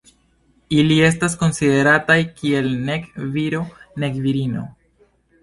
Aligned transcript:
Ili 0.77 0.95
estas 1.09 1.35
konsiderataj 1.41 2.17
kiel 2.41 2.71
nek 2.89 3.07
viro 3.37 3.61
nek 4.07 4.19
virino. 4.27 4.67